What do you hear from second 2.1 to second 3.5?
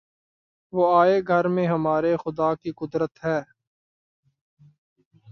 خدا کی قدرت ہے!